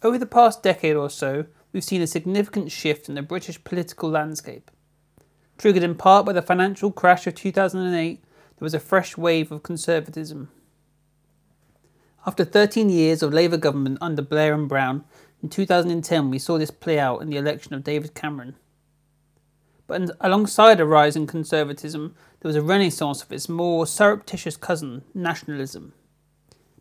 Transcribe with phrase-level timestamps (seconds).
[0.00, 4.08] Over the past decade or so, we've seen a significant shift in the British political
[4.08, 4.70] landscape.
[5.56, 9.64] Triggered in part by the financial crash of 2008, there was a fresh wave of
[9.64, 10.50] conservatism.
[12.24, 15.04] After 13 years of Labour government under Blair and Brown,
[15.42, 18.54] in 2010 we saw this play out in the election of David Cameron.
[19.88, 25.02] But alongside a rise in conservatism, there was a renaissance of its more surreptitious cousin,
[25.14, 25.94] nationalism.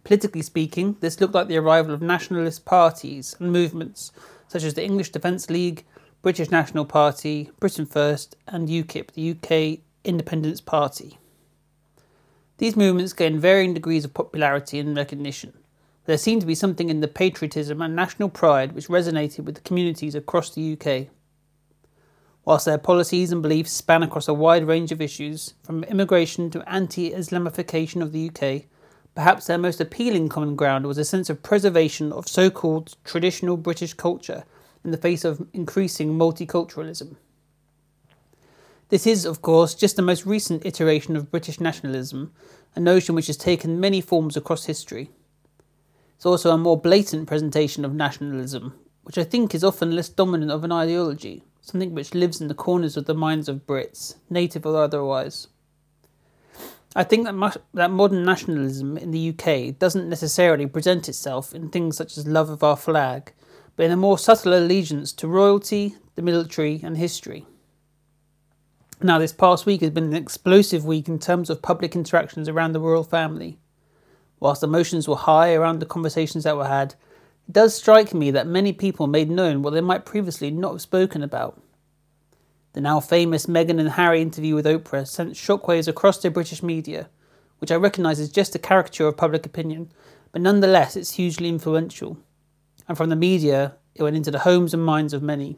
[0.08, 4.14] Politically speaking, this looked like the arrival of nationalist parties and movements
[4.48, 5.83] such as the English Defence League,
[6.21, 11.18] British National Party, Britain First, and UKIP, the UK Independence Party.
[12.57, 15.52] These movements gained varying degrees of popularity and recognition.
[16.06, 19.61] There seemed to be something in the patriotism and national pride which resonated with the
[19.61, 21.08] communities across the UK.
[22.46, 26.64] Whilst their policies and beliefs span across a wide range of issues, from immigration to
[26.66, 28.68] anti Islamification of the UK,
[29.18, 33.58] perhaps their most appealing common ground was a sense of preservation of so called traditional
[33.58, 34.44] British culture
[34.86, 37.16] in the face of increasing multiculturalism.
[38.89, 42.31] This is, of course, just the most recent iteration of British nationalism,
[42.75, 45.09] a notion which has taken many forms across history.
[46.16, 50.52] It's also a more blatant presentation of nationalism, which I think is often less dominant
[50.52, 54.63] of an ideology, something which lives in the corners of the minds of Brits, native
[54.63, 55.47] or otherwise.
[56.98, 61.95] I think that, that modern nationalism in the UK doesn't necessarily present itself in things
[61.95, 63.34] such as love of our flag,
[63.76, 67.45] but in a more subtle allegiance to royalty, the military, and history.
[69.00, 72.73] Now, this past week has been an explosive week in terms of public interactions around
[72.73, 73.59] the royal family.
[74.40, 76.95] Whilst emotions were high around the conversations that were had,
[77.48, 80.81] it does strike me that many people made known what they might previously not have
[80.81, 81.62] spoken about.
[82.73, 87.09] The now famous Meghan and Harry interview with Oprah sent shockwaves across the British media,
[87.59, 89.91] which I recognise is just a caricature of public opinion,
[90.31, 92.17] but nonetheless it's hugely influential.
[92.88, 95.57] And from the media, it went into the homes and minds of many.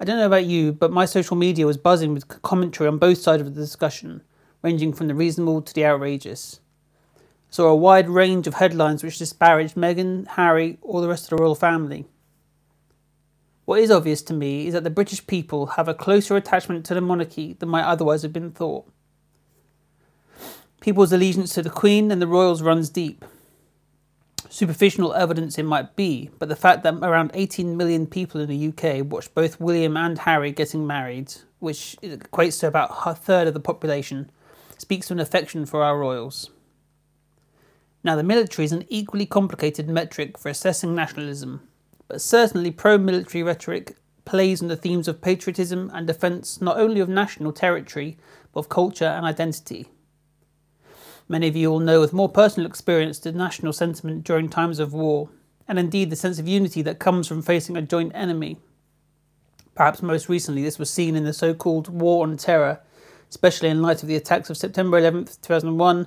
[0.00, 3.18] I don't know about you, but my social media was buzzing with commentary on both
[3.18, 4.22] sides of the discussion,
[4.62, 6.60] ranging from the reasonable to the outrageous.
[7.16, 7.20] I
[7.50, 11.42] saw a wide range of headlines which disparaged Meghan, Harry, or the rest of the
[11.42, 12.06] royal family.
[13.68, 16.94] What is obvious to me is that the British people have a closer attachment to
[16.94, 18.90] the monarchy than might otherwise have been thought.
[20.80, 23.26] People's allegiance to the Queen and the royals runs deep,
[24.48, 28.68] superficial evidence it might be, but the fact that around 18 million people in the
[28.68, 33.52] UK watched both William and Harry getting married, which equates to about a third of
[33.52, 34.30] the population,
[34.78, 36.48] speaks to an affection for our royals.
[38.02, 41.67] Now, the military is an equally complicated metric for assessing nationalism,
[42.08, 47.00] but certainly pro military rhetoric plays on the themes of patriotism and defence not only
[47.00, 48.18] of national territory,
[48.52, 49.86] but of culture and identity.
[51.28, 54.94] Many of you will know with more personal experience the national sentiment during times of
[54.94, 55.28] war,
[55.66, 58.56] and indeed the sense of unity that comes from facing a joint enemy.
[59.74, 62.80] Perhaps most recently, this was seen in the so called War on Terror,
[63.28, 66.06] especially in light of the attacks of September 11th, 2001,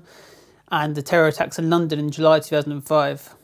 [0.72, 3.35] and the terror attacks in London in July 2005.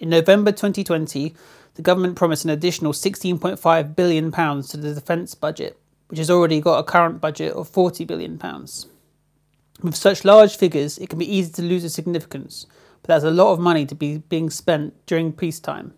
[0.00, 1.34] In November 2020,
[1.74, 5.78] the government promised an additional £16.5 billion to the defence budget,
[6.08, 8.40] which has already got a current budget of £40 billion.
[9.82, 12.66] With such large figures, it can be easy to lose its significance,
[13.02, 15.92] but that's a lot of money to be being spent during peacetime.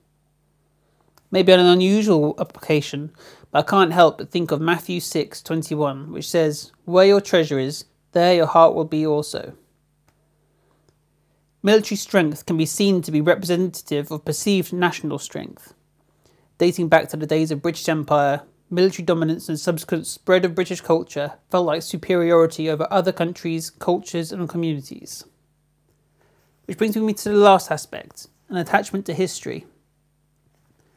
[1.30, 3.12] Maybe on an unusual application,
[3.52, 7.84] but I can't help but think of Matthew 6:21, which says, "Where your treasure is,
[8.10, 9.54] there your heart will be also."
[11.64, 15.74] Military strength can be seen to be representative of perceived national strength.
[16.58, 20.80] Dating back to the days of British Empire, military dominance and subsequent spread of British
[20.80, 25.24] culture felt like superiority over other countries, cultures, and communities.
[26.64, 29.64] Which brings me to the last aspect an attachment to history.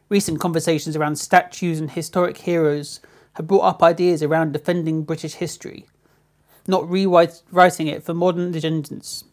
[0.10, 3.02] Recent conversations around statues and historic heroes
[3.34, 5.86] have brought up ideas around defending British history,
[6.68, 9.26] not rewriting it for modern agendas.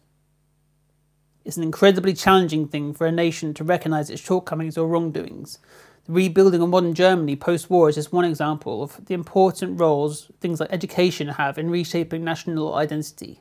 [1.45, 5.59] It's an incredibly challenging thing for a nation to recognise its shortcomings or wrongdoings,
[6.05, 10.29] the rebuilding of modern Germany post war is just one example of the important roles
[10.41, 13.39] things like education have in reshaping national identity.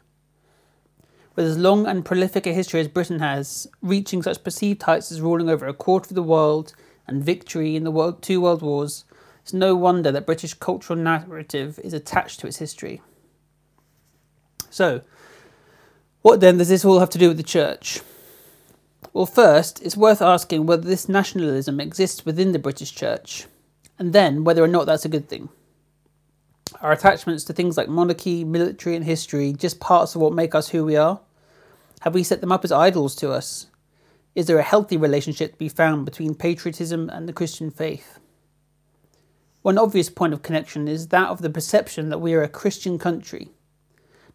[1.34, 5.20] With as long and prolific a history as Britain has, reaching such perceived heights as
[5.20, 6.75] ruling over a quarter of the world
[7.08, 9.06] and victory in the world, two world wars,
[9.43, 13.02] it's no wonder that British cultural narrative is attached to its history.
[14.70, 15.00] So,
[16.22, 18.00] what then does this all have to do with the church?
[19.12, 23.46] Well, first, it's worth asking whether this nationalism exists within the British Church,
[23.98, 25.50] and then whether or not that's a good thing.
[26.80, 30.70] Are attachments to things like monarchy, military, and history just parts of what make us
[30.70, 31.20] who we are?
[32.00, 33.66] Have we set them up as idols to us?
[34.34, 38.19] Is there a healthy relationship to be found between patriotism and the Christian faith?
[39.60, 42.98] One obvious point of connection is that of the perception that we are a Christian
[42.98, 43.50] country.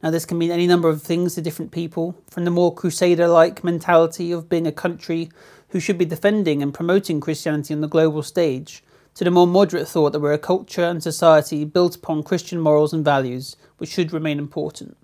[0.04, 3.28] Now, this can mean any number of things to different people, from the more crusader
[3.28, 5.30] like mentality of being a country
[5.70, 8.84] who should be defending and promoting Christianity on the global stage,
[9.16, 12.94] to the more moderate thought that we're a culture and society built upon Christian morals
[12.94, 14.96] and values, which should remain important.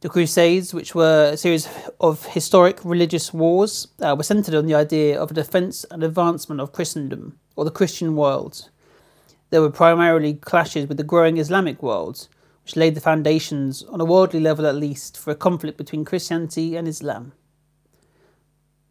[0.00, 1.68] The Crusades, which were a series
[2.00, 6.60] of historic religious wars, uh, were centered on the idea of a defense and advancement
[6.60, 8.68] of Christendom, or the Christian world.
[9.50, 12.28] There were primarily clashes with the growing Islamic world,
[12.64, 16.76] which laid the foundations, on a worldly level at least, for a conflict between Christianity
[16.76, 17.32] and Islam.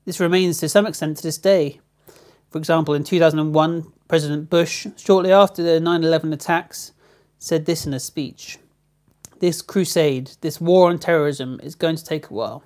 [0.05, 1.79] This remains to some extent to this day.
[2.51, 6.91] For example, in 2001, President Bush, shortly after the 9 11 attacks,
[7.39, 8.59] said this in a speech
[9.39, 12.63] This crusade, this war on terrorism, is going to take a while.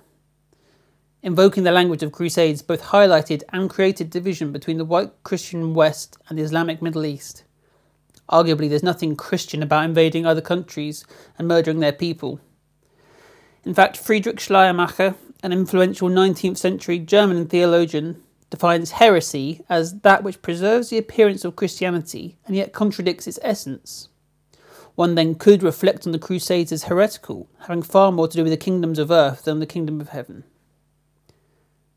[1.22, 6.18] Invoking the language of crusades both highlighted and created division between the white Christian West
[6.28, 7.44] and the Islamic Middle East.
[8.30, 11.04] Arguably, there's nothing Christian about invading other countries
[11.38, 12.40] and murdering their people.
[13.64, 20.42] In fact, Friedrich Schleiermacher, an influential 19th century German theologian, defines heresy as that which
[20.42, 24.08] preserves the appearance of Christianity and yet contradicts its essence.
[24.94, 28.52] One then could reflect on the Crusades as heretical, having far more to do with
[28.52, 30.44] the kingdoms of earth than the kingdom of heaven.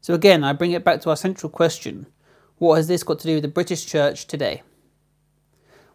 [0.01, 2.07] So again, I bring it back to our central question
[2.57, 4.61] what has this got to do with the British Church today?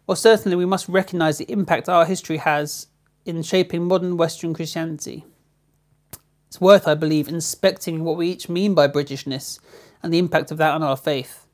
[0.07, 2.87] Well, certainly we must recognise the impact our history has
[3.25, 5.25] in shaping modern Western Christianity.
[6.47, 9.59] It's worth, I believe, inspecting what we each mean by Britishness
[10.01, 11.45] and the impact of that on our faith.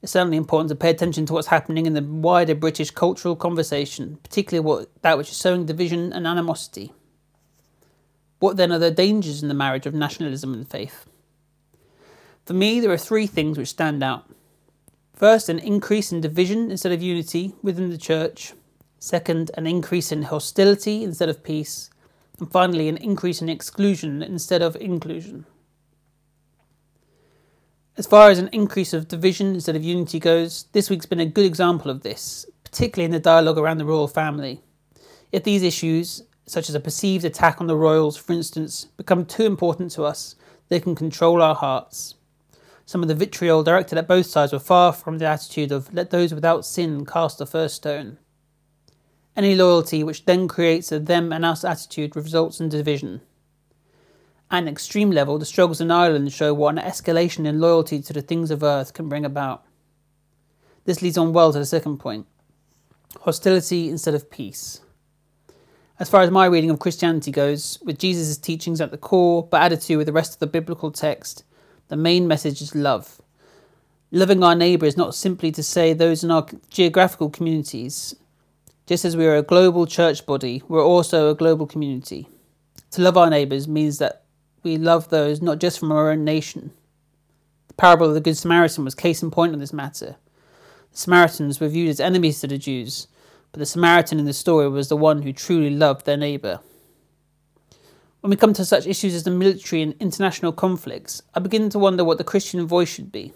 [0.00, 4.18] It's certainly important to pay attention to what's happening in the wider British cultural conversation,
[4.22, 6.94] particularly what, that which is sowing division and animosity.
[8.38, 11.04] What then are the dangers in the marriage of nationalism and faith?
[12.46, 14.30] For me, there are three things which stand out.
[15.18, 18.52] First, an increase in division instead of unity within the church.
[19.00, 21.90] Second, an increase in hostility instead of peace.
[22.38, 25.44] And finally, an increase in exclusion instead of inclusion.
[27.96, 31.26] As far as an increase of division instead of unity goes, this week's been a
[31.26, 34.62] good example of this, particularly in the dialogue around the royal family.
[35.32, 39.46] If these issues, such as a perceived attack on the royals, for instance, become too
[39.46, 40.36] important to us,
[40.68, 42.14] they can control our hearts.
[42.88, 46.08] Some of the vitriol directed at both sides were far from the attitude of let
[46.08, 48.16] those without sin cast the first stone.
[49.36, 53.20] Any loyalty which then creates a them and us attitude results in division.
[54.50, 58.14] At an extreme level, the struggles in Ireland show what an escalation in loyalty to
[58.14, 59.66] the things of earth can bring about.
[60.86, 62.26] This leads on well to the second point
[63.20, 64.80] hostility instead of peace.
[66.00, 69.60] As far as my reading of Christianity goes, with Jesus' teachings at the core, but
[69.60, 71.44] added to with the rest of the biblical text,
[71.88, 73.20] the main message is love.
[74.10, 78.14] Loving our neighbour is not simply to say those in our geographical communities.
[78.86, 82.28] Just as we are a global church body, we're also a global community.
[82.92, 84.24] To love our neighbours means that
[84.62, 86.72] we love those not just from our own nation.
[87.68, 90.16] The parable of the Good Samaritan was case in point on this matter.
[90.92, 93.08] The Samaritans were viewed as enemies to the Jews,
[93.52, 96.60] but the Samaritan in the story was the one who truly loved their neighbour.
[98.20, 101.78] When we come to such issues as the military and international conflicts, I begin to
[101.78, 103.32] wonder what the Christian voice should be.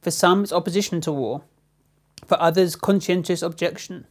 [0.00, 1.42] For some, it's opposition to war.
[2.26, 4.06] For others, conscientious objection.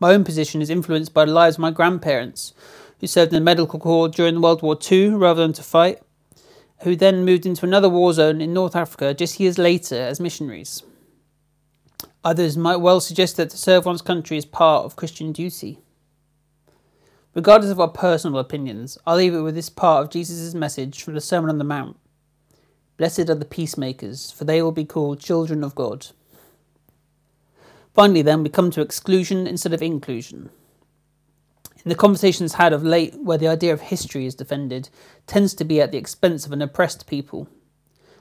[0.00, 2.54] My own position is influenced by the lives of my grandparents,
[2.98, 5.98] who served in the medical corps during World War II rather than to fight,
[6.82, 10.82] who then moved into another war zone in North Africa just years later as missionaries.
[12.24, 15.78] Others might well suggest that to serve one's country is part of Christian duty.
[17.34, 21.14] Regardless of our personal opinions, I'll leave it with this part of Jesus' message from
[21.14, 21.96] the Sermon on the Mount.
[22.98, 26.08] Blessed are the peacemakers, for they will be called children of God.
[27.94, 30.50] Finally, then, we come to exclusion instead of inclusion.
[31.84, 34.90] In the conversations had of late, where the idea of history is defended,
[35.26, 37.48] tends to be at the expense of an oppressed people.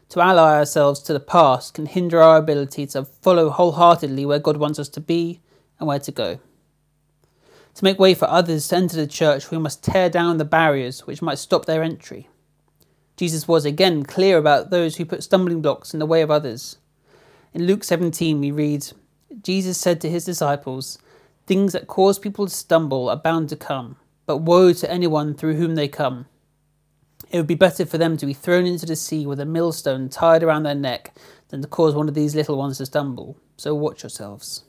[0.10, 4.58] To ally ourselves to the past can hinder our ability to follow wholeheartedly where God
[4.58, 5.42] wants us to be
[5.80, 6.40] and where to go.
[7.76, 11.08] To make way for others to enter the church, we must tear down the barriers
[11.08, 12.28] which might stop their entry.
[13.16, 16.78] Jesus was again clear about those who put stumbling blocks in the way of others.
[17.54, 18.88] In Luke 17, we read
[19.44, 21.00] Jesus said to his disciples,
[21.48, 25.56] Things that cause people to stumble are bound to come, but woe to anyone through
[25.56, 26.28] whom they come.
[27.30, 30.10] It would be better for them to be thrown into the sea with a millstone
[30.10, 31.14] tied around their neck
[31.50, 33.38] than to cause one of these little ones to stumble.
[33.58, 34.66] So watch yourselves.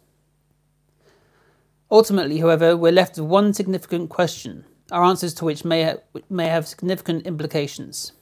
[1.92, 6.46] Ultimately, however, we're left with one significant question, our answers to which may, ha- may
[6.46, 8.12] have significant implications.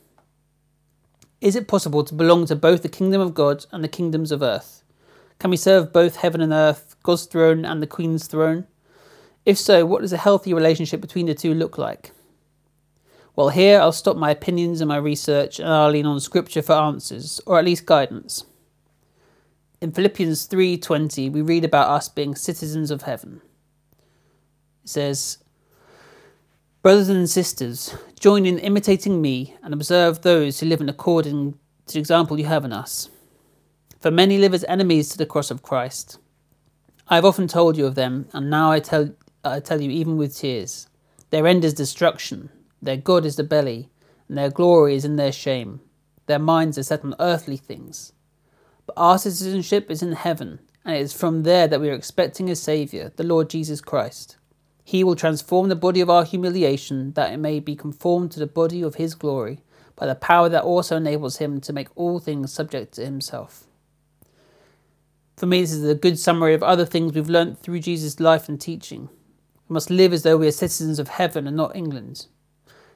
[1.40, 4.42] Is it possible to belong to both the kingdom of God and the kingdoms of
[4.42, 4.82] earth?
[5.38, 8.66] Can we serve both heaven and earth, God's throne and the Queen's throne?
[9.46, 12.10] If so, what does a healthy relationship between the two look like?
[13.36, 16.72] Well, here I'll stop my opinions and my research and I'll lean on scripture for
[16.72, 18.46] answers, or at least guidance.
[19.80, 23.42] In Philippians 3:20, we read about us being citizens of heaven.
[24.90, 25.38] Says,
[26.82, 31.52] Brothers and sisters, join in imitating me and observe those who live in according
[31.86, 33.08] to the example you have in us.
[34.00, 36.18] For many live as enemies to the cross of Christ.
[37.06, 40.16] I have often told you of them, and now I tell, I tell you even
[40.16, 40.88] with tears.
[41.30, 42.50] Their end is destruction,
[42.82, 43.90] their God is the belly,
[44.26, 45.82] and their glory is in their shame.
[46.26, 48.12] Their minds are set on earthly things.
[48.86, 52.50] But our citizenship is in heaven, and it is from there that we are expecting
[52.50, 54.36] a Saviour, the Lord Jesus Christ.
[54.90, 58.46] He will transform the body of our humiliation that it may be conformed to the
[58.48, 59.60] body of His glory,
[59.94, 63.68] by the power that also enables Him to make all things subject to Himself.
[65.36, 68.48] For me, this is a good summary of other things we've learnt through Jesus' life
[68.48, 69.08] and teaching.
[69.68, 72.26] We must live as though we are citizens of heaven and not England.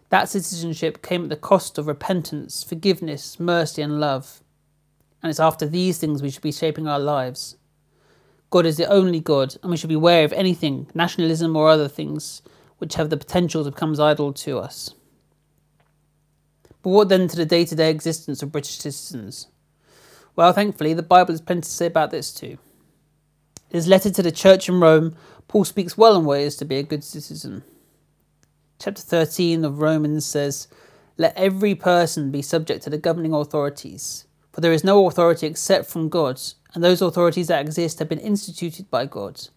[0.09, 4.43] That citizenship came at the cost of repentance, forgiveness, mercy, and love.
[5.23, 7.55] And it's after these things we should be shaping our lives.
[8.55, 11.89] God is the only God, and we should be wary of anything, nationalism or other
[11.89, 12.41] things,
[12.79, 14.95] which have the potential to become idol to us.
[16.81, 19.49] But what then to the day to day existence of British citizens?
[20.37, 22.59] Well, thankfully, the Bible has plenty to say about this too.
[23.71, 25.17] In his letter to the church in Rome,
[25.49, 27.65] Paul speaks well on ways to be a good citizen.
[28.79, 30.69] Chapter 13 of Romans says,
[31.19, 35.91] Let every person be subject to the governing authorities, for there is no authority except
[35.91, 36.41] from God,
[36.75, 39.49] and those authorities that exist have been instituted by God.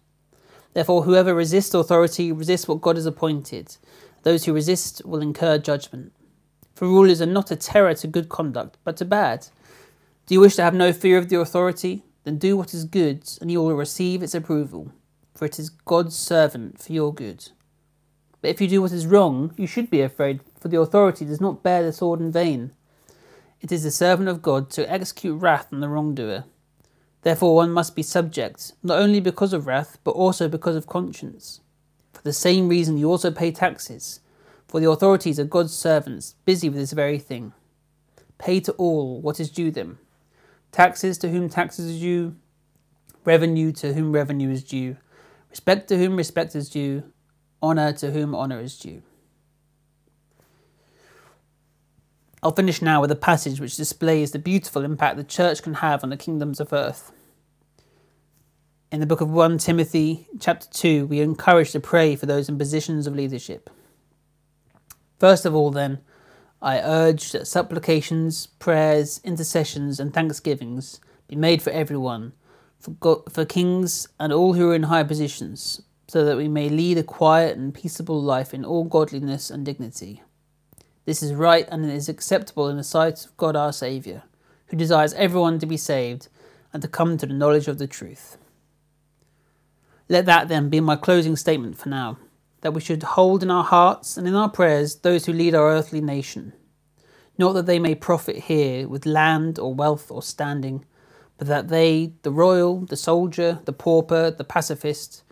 [0.74, 3.76] Therefore, whoever resists authority resists what God has appointed.
[4.22, 6.12] Those who resist will incur judgment.
[6.74, 9.48] For rulers are not a terror to good conduct, but to bad.
[10.26, 12.04] Do you wish to have no fear of the authority?
[12.22, 14.92] Then do what is good, and you will receive its approval,
[15.34, 17.50] for it is God's servant for your good.
[18.40, 21.40] But if you do what is wrong, you should be afraid, for the authority does
[21.40, 22.72] not bear the sword in vain.
[23.60, 26.44] It is the servant of God to execute wrath on the wrongdoer.
[27.22, 31.60] Therefore, one must be subject, not only because of wrath, but also because of conscience.
[32.12, 34.20] For the same reason, you also pay taxes,
[34.66, 37.52] for the authorities are God's servants, busy with this very thing.
[38.38, 39.98] Pay to all what is due them
[40.70, 42.36] taxes to whom taxes are due,
[43.24, 44.96] revenue to whom revenue is due,
[45.50, 47.02] respect to whom respect is due
[47.60, 49.02] Honour to whom honour is due.
[52.40, 56.04] I'll finish now with a passage which displays the beautiful impact the church can have
[56.04, 57.10] on the kingdoms of earth.
[58.92, 62.48] In the book of 1 Timothy, chapter 2, we are encouraged to pray for those
[62.48, 63.68] in positions of leadership.
[65.18, 65.98] First of all, then,
[66.62, 72.34] I urge that supplications, prayers, intercessions, and thanksgivings be made for everyone,
[72.78, 76.68] for, God, for kings and all who are in high positions, so that we may
[76.68, 80.22] lead a quiet and peaceable life in all godliness and dignity.
[81.08, 84.24] This is right and it is acceptable in the sight of God our Saviour,
[84.66, 86.28] who desires everyone to be saved
[86.70, 88.36] and to come to the knowledge of the truth.
[90.10, 92.18] Let that then be my closing statement for now
[92.60, 95.70] that we should hold in our hearts and in our prayers those who lead our
[95.70, 96.52] earthly nation.
[97.38, 100.84] Not that they may profit here with land or wealth or standing,
[101.38, 105.22] but that they, the royal, the soldier, the pauper, the pacifist,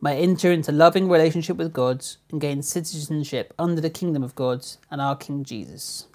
[0.00, 4.64] may enter into loving relationship with God and gain citizenship under the kingdom of God
[4.90, 6.06] and our King Jesus.